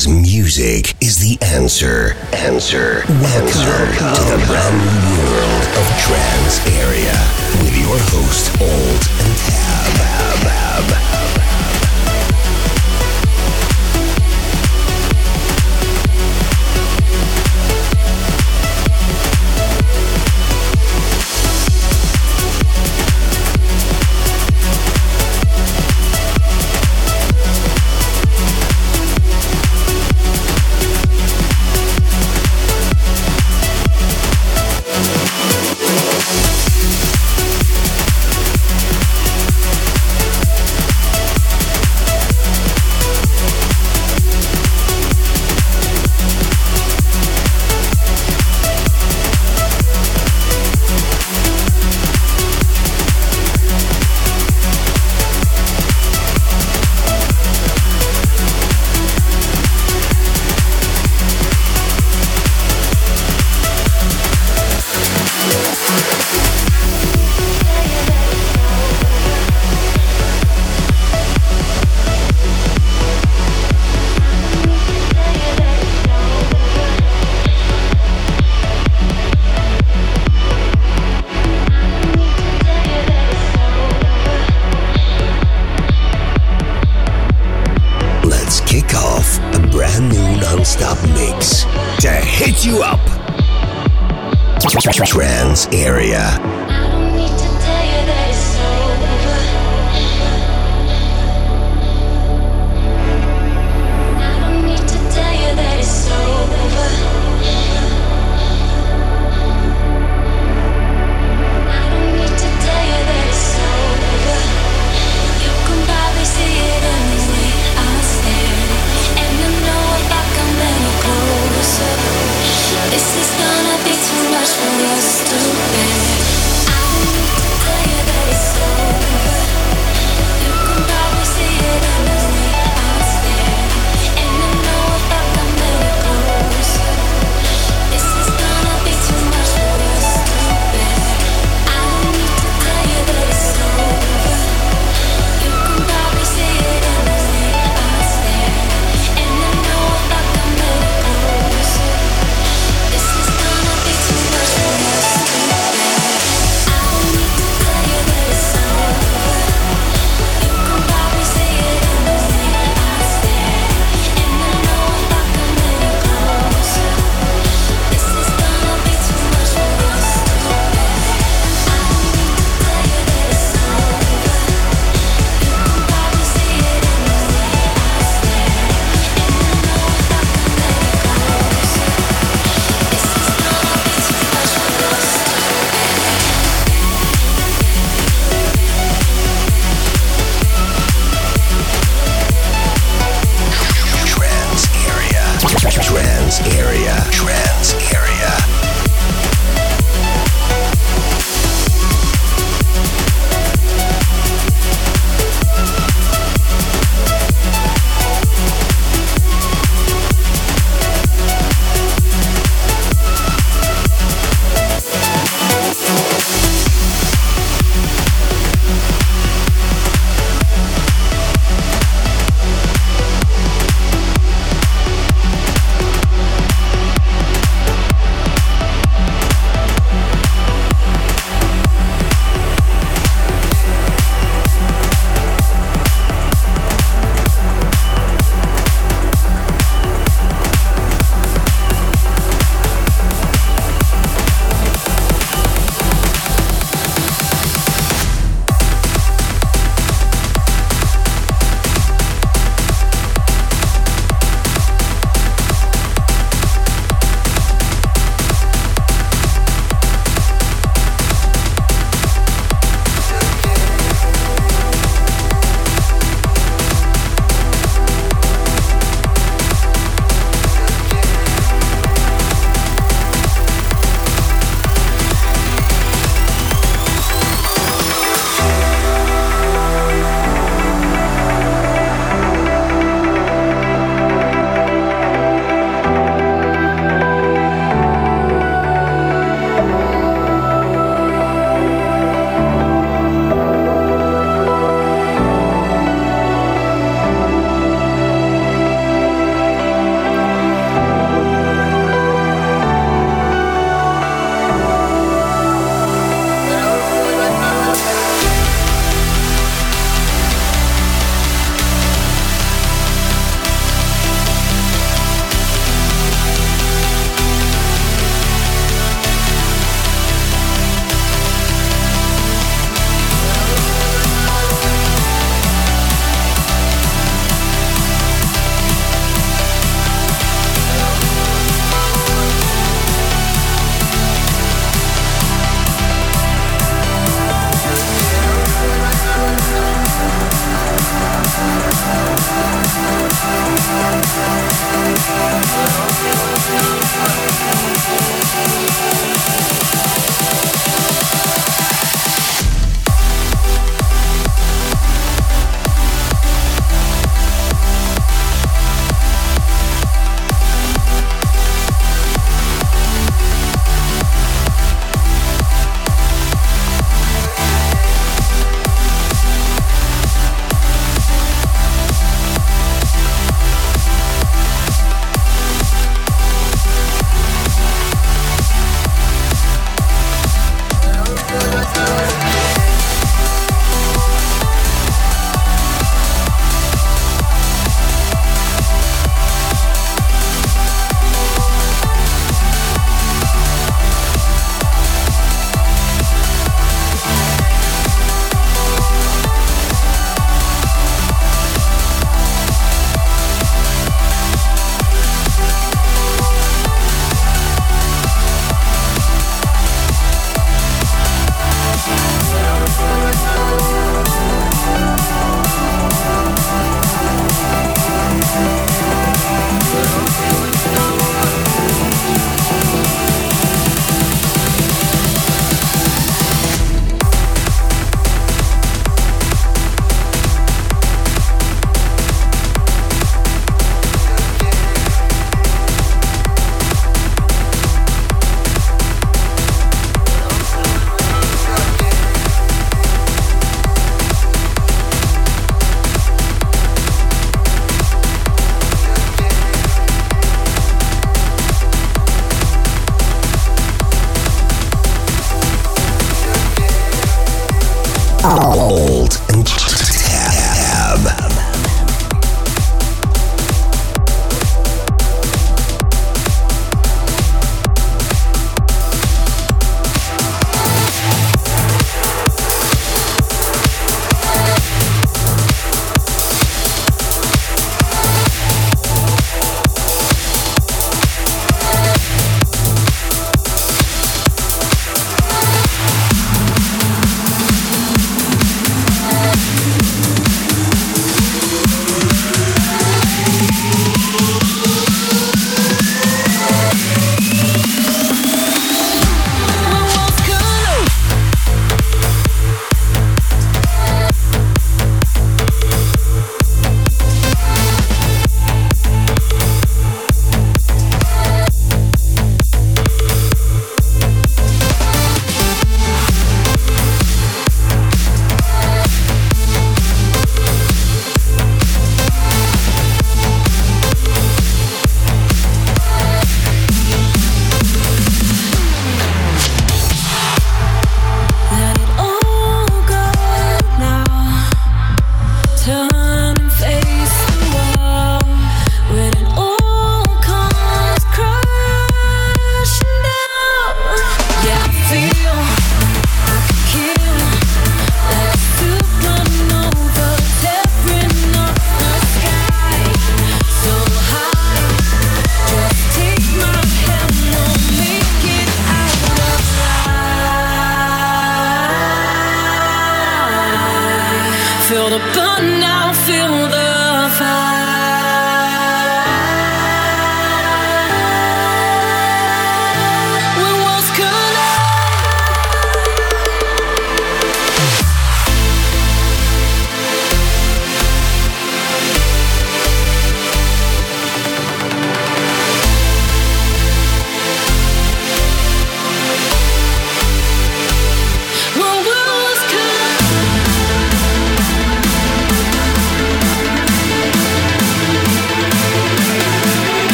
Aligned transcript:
because 0.00 0.20
music 0.22 0.94
is 1.02 1.18
the 1.18 1.36
answer. 1.44 2.14
Answer. 2.32 3.04
Welcome, 3.08 3.50
to 3.50 4.22
the 4.30 4.44
brand 4.46 4.78
new 4.78 5.30
world 5.30 5.64
of 5.76 5.86
Trans 6.00 6.60
Area 6.78 7.12
with 7.60 7.76
your 7.76 7.98
host, 8.08 8.50
Old 8.60 9.02
and 9.20 9.36
Tab. 9.36 11.19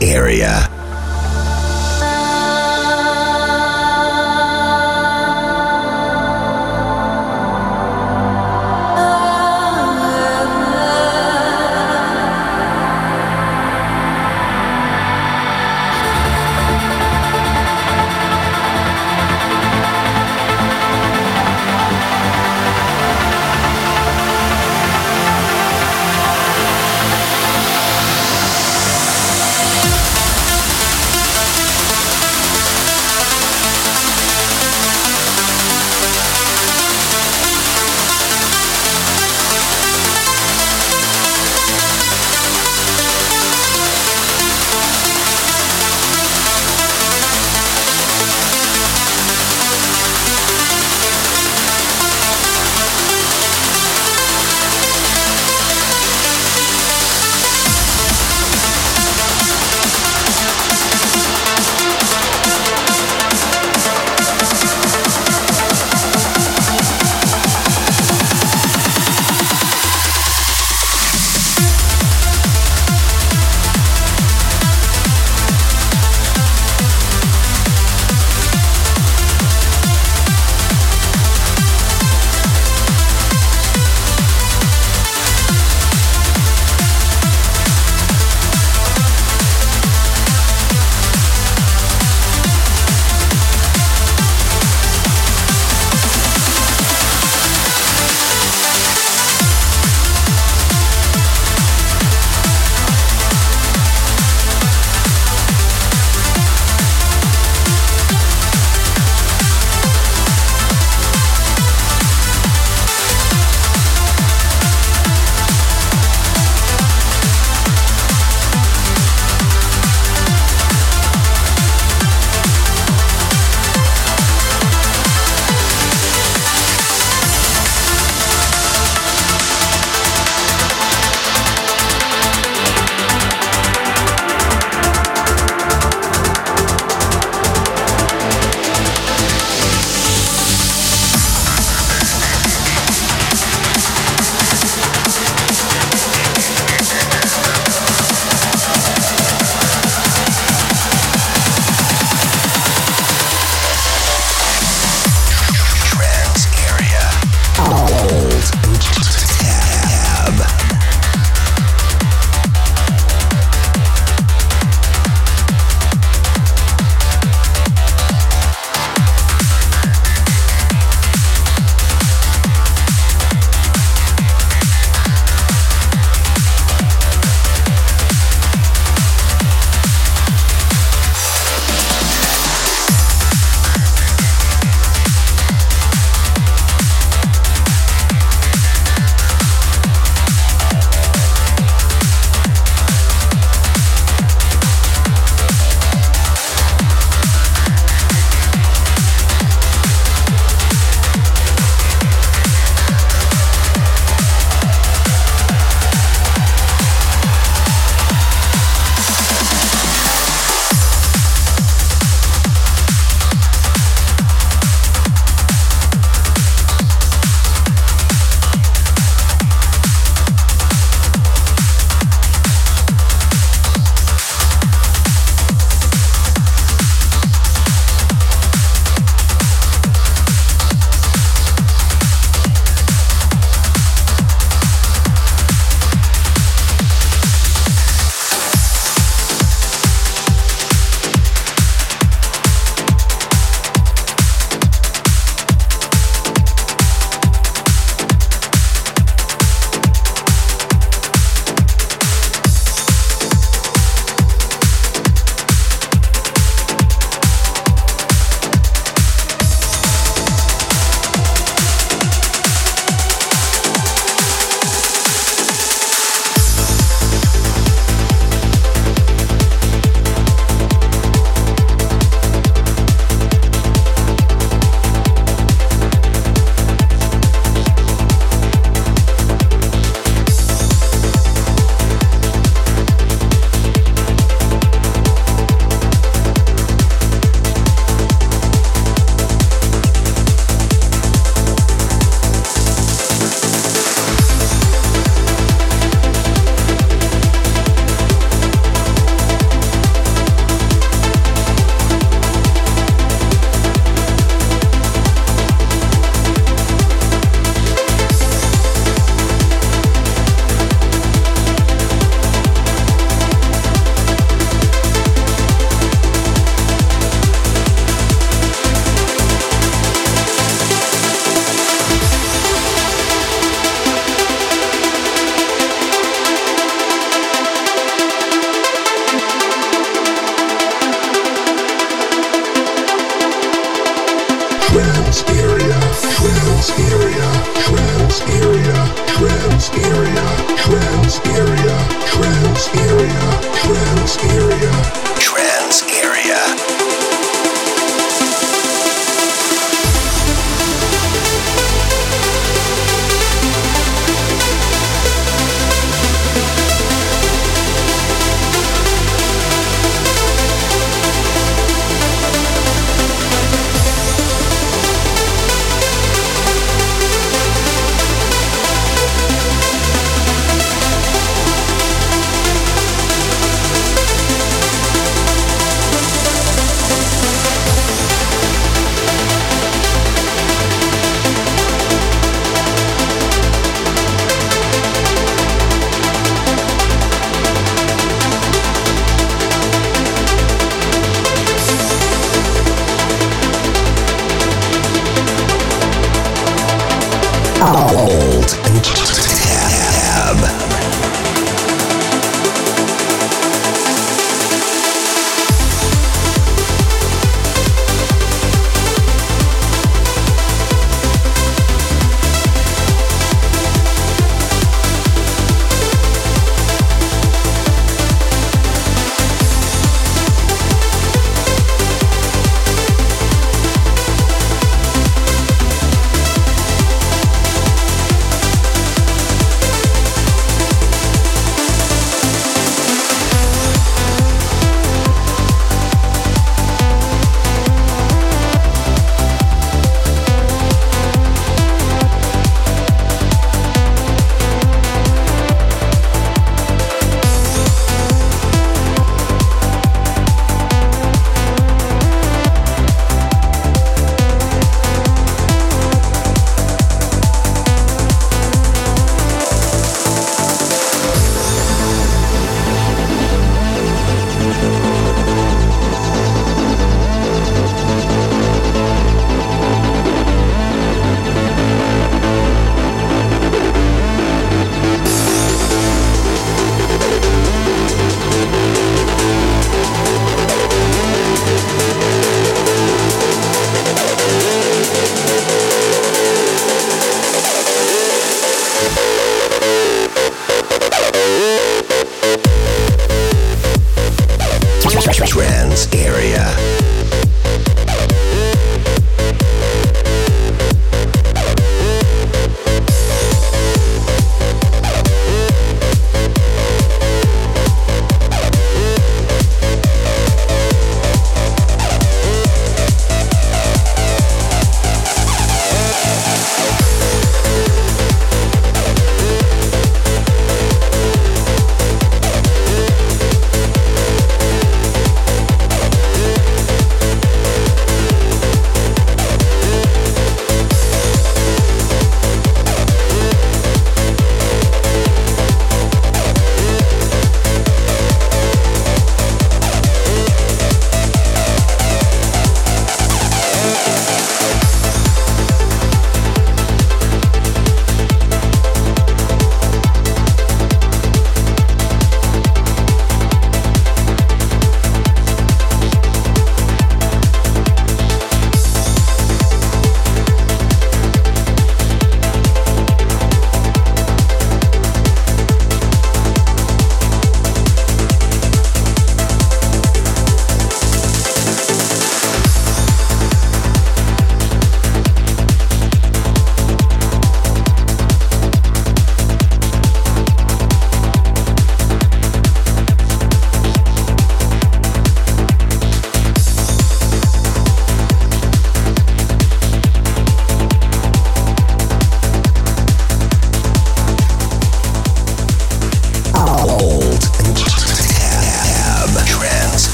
area. 0.00 0.67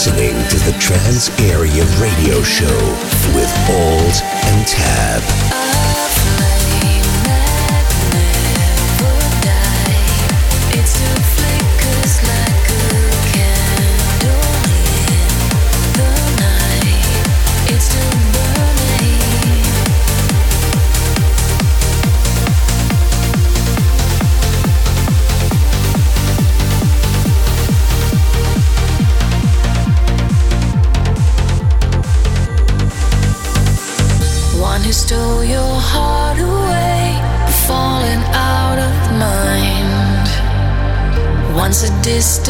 listening 0.00 0.48
to 0.48 0.56
the 0.60 0.74
Trans 0.80 1.28
Area 1.40 1.84
Radio 2.00 2.42
Show 2.42 2.78
with 3.34 3.52
Old 3.68 4.22
and 4.46 4.66
Tab. 4.66 5.69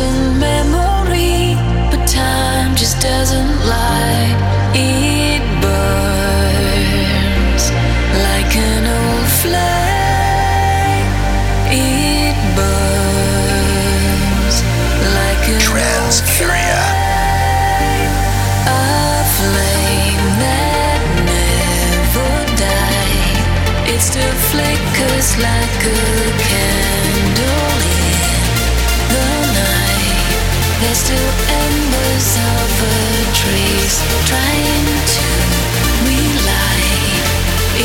in 0.01 0.39
me. 0.41 0.50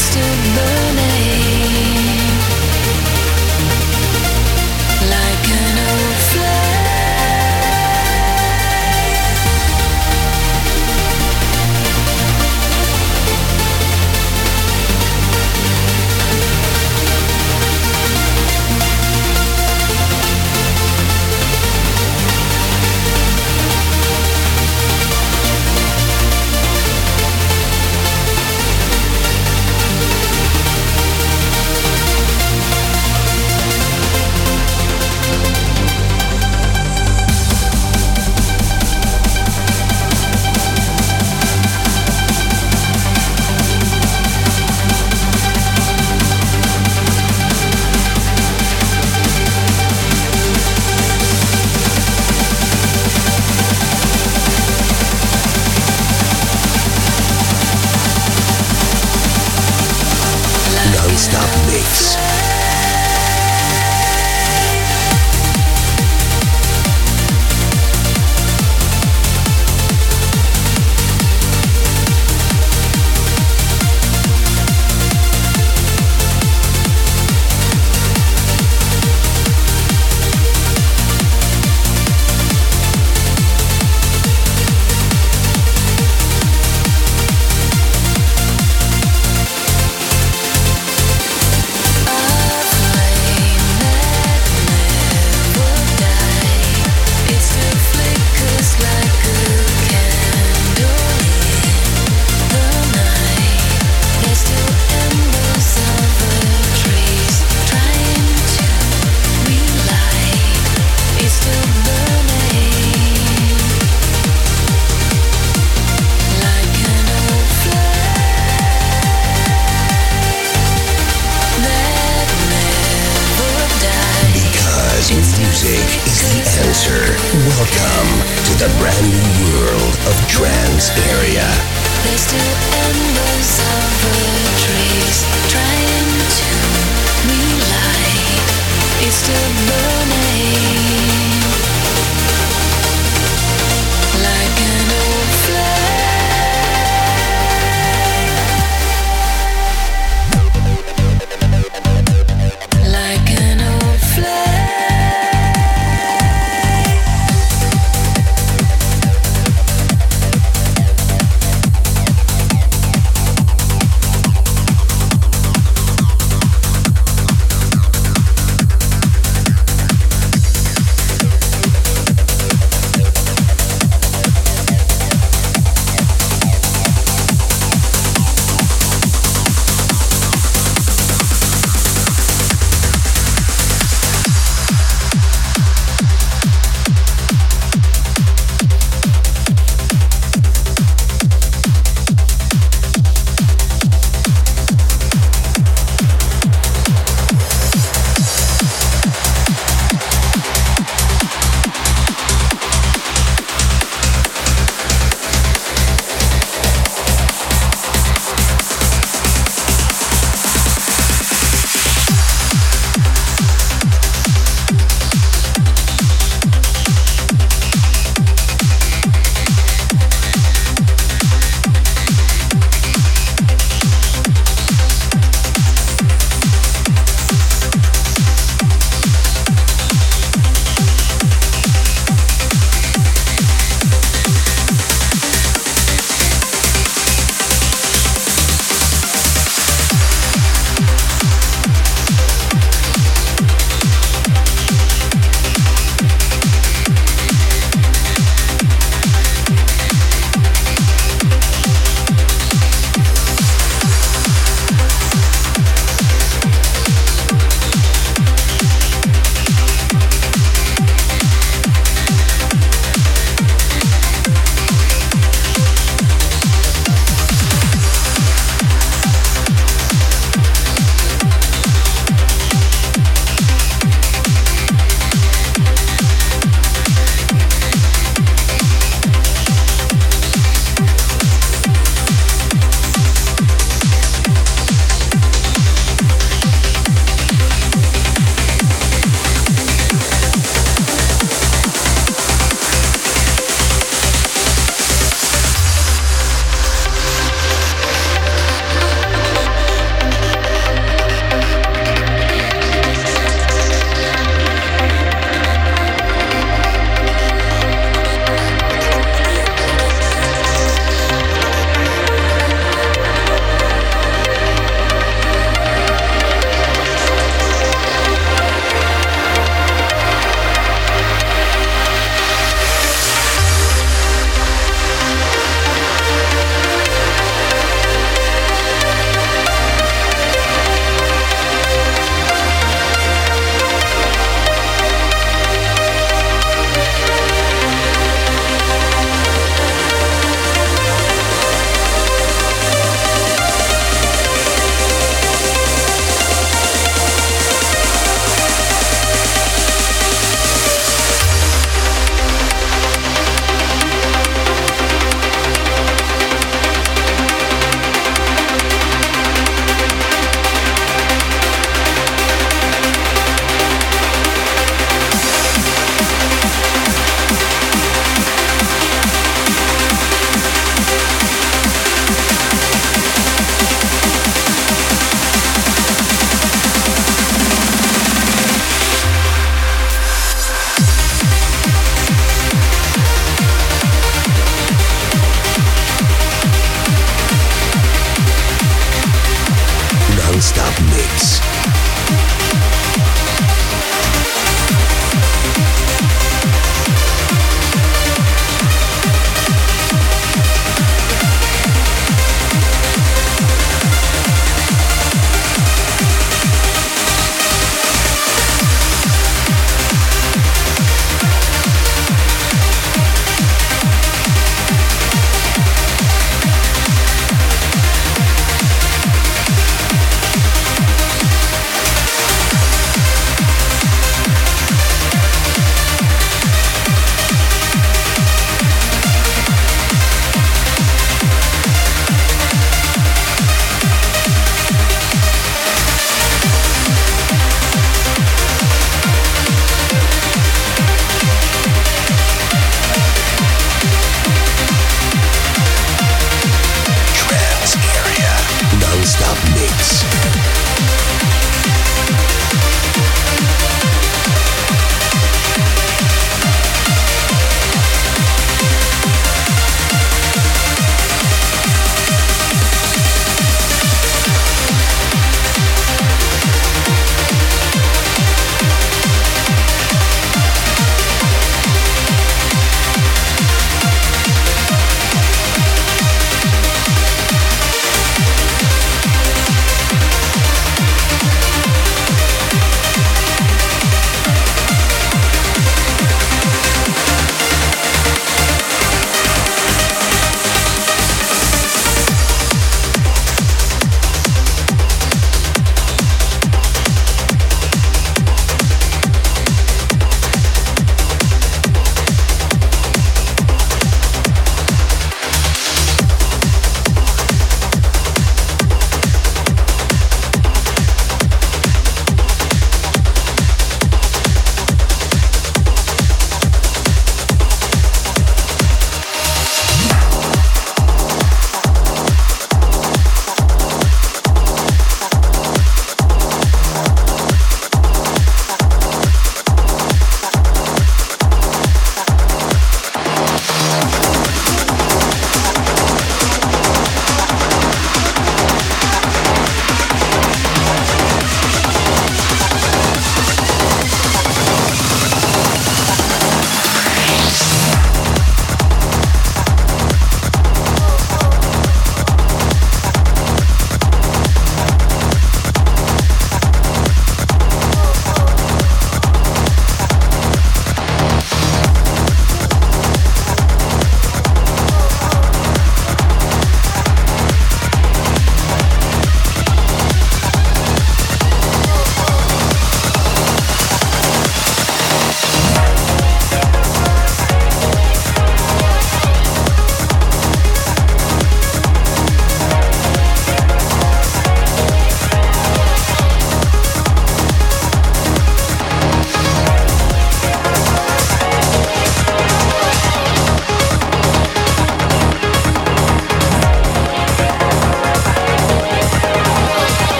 still 0.00 0.34
burning 0.54 1.39